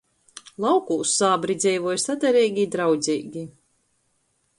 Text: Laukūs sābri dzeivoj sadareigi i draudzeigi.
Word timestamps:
Laukūs 0.63 1.11
sābri 1.19 1.55
dzeivoj 1.63 1.93
sadareigi 2.05 2.65
i 2.69 2.71
draudzeigi. 2.77 3.45